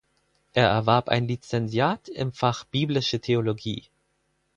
Er 0.53 0.65
erwarb 0.67 1.09
ein 1.09 1.27
Lizenziat 1.27 2.09
im 2.09 2.31
Fach 2.33 2.63
Biblische 2.63 3.19
Theologie. 3.19 3.83